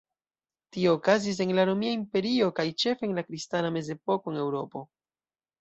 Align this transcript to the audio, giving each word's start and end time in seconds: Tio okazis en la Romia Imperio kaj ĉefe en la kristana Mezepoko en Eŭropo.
Tio 0.77 0.93
okazis 0.99 1.41
en 1.45 1.51
la 1.59 1.65
Romia 1.71 1.91
Imperio 1.97 2.49
kaj 2.61 2.67
ĉefe 2.85 3.07
en 3.09 3.15
la 3.21 3.27
kristana 3.29 3.73
Mezepoko 3.77 4.35
en 4.35 4.45
Eŭropo. 4.47 4.87